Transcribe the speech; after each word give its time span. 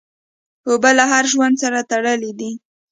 اوبه 0.69 0.91
له 0.97 1.03
هر 1.11 1.25
ژوند 1.33 1.55
سره 1.63 1.79
تړلي 1.91 2.31
دي. 2.39 2.51